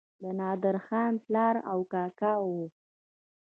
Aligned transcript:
د 0.21 0.23
نادرخان 0.39 1.13
پلار 1.25 1.55
او 1.71 1.79
کاکا 1.93 2.33
وو. 2.47 2.63